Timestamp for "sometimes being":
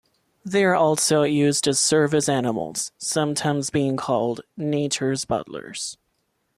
2.97-3.97